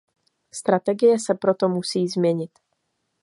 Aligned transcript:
Strategie 0.51 1.19
se 1.19 1.33
proto 1.35 1.69
musí 1.69 2.07
změnit. 2.07 2.51